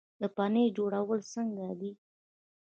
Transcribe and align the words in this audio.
د 0.21 0.23
پنیر 0.35 0.69
جوړول 0.77 1.19
څنګه 1.33 1.67
دي؟ 1.79 1.91